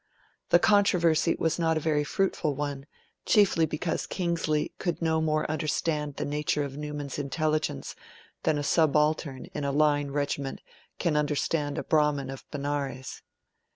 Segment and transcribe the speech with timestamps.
[0.49, 2.87] The controversy was not a very fruitful one,
[3.27, 7.95] chiefly because Kingsley could no more understand the nature of Newman's intelligence
[8.41, 10.61] than a subaltern in a line regiment
[10.97, 13.21] can understand a Brahmin of Benares.